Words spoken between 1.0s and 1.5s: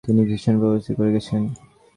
গেছেন।